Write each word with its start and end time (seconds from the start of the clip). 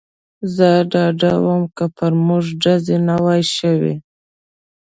زه 0.55 0.69
ډاډه 0.91 1.33
ووم، 1.43 1.63
که 1.77 1.85
پر 1.95 2.11
موږ 2.27 2.45
ډزې 2.61 2.97
نه 3.07 3.15
وای 3.23 3.41
شوې. 3.55 3.95